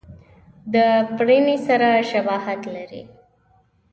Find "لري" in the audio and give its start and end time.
2.75-3.03